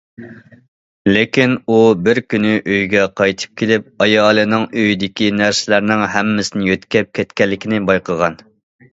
لېكىن 1.15 1.51
ئۇ 1.73 1.81
بىر 2.05 2.19
كۈنى 2.33 2.53
ئۆيگە 2.61 3.03
قايتىپ 3.21 3.51
كېلىپ، 3.61 4.05
ئايالىنىڭ 4.05 4.65
ئۆيىدىكى 4.83 5.27
نەرسىلەرنىڭ 5.41 6.01
ھەممىسىنى 6.15 6.71
يۆتكەپ 6.71 7.11
كەتكەنلىكىنى 7.19 7.83
بايقىغان. 7.91 8.39